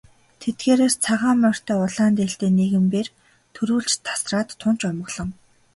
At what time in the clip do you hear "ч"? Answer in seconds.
4.79-4.81